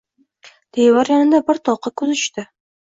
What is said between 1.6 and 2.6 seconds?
tovuqqa koʻzi tushdi